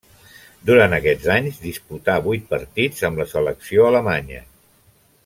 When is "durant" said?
0.69-0.95